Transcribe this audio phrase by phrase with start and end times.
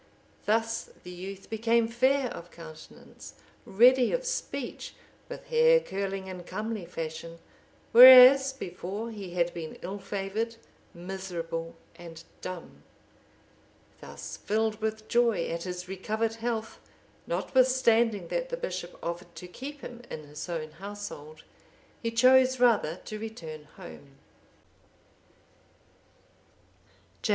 [0.47, 3.35] Thus the youth became fair of countenance,
[3.67, 4.95] ready of speech,
[5.29, 7.37] with hair curling in comely fashion,
[7.91, 10.55] whereas before he had been ill favoured,
[10.95, 12.81] miserable, and dumb.
[13.99, 16.79] Thus filled with joy at his recovered health,
[17.27, 21.43] notwithstanding that the bishop offered to keep him in his own household,
[22.01, 24.15] he chose rather to return home.
[27.21, 27.29] Chap.